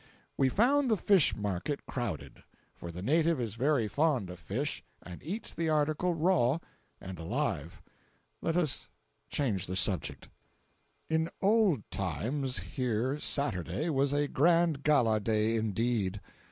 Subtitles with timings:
[0.35, 2.41] We found the fish market crowded;
[2.73, 6.57] for the native is very fond of fish, and eats the article raw
[6.99, 7.83] and alive!
[8.41, 8.89] Let us
[9.29, 10.27] change the subject.
[11.07, 16.19] In old times here Saturday was a grand gala day indeed.